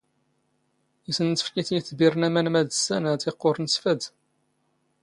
[1.09, 4.01] ⵉⵙ ⵏⵏ ⵜⴽⴼⵉⴷ ⵉ ⵉⵜⴱⵉⵔⵏ ⴰⵎⴰⵏ ⵎⴰⴷ ⵙⵙⴰⵏ ⵀⴰⵜⵉ ⵇⵇⵓⵔⵏ ⵙ ⴼⴰⴷ.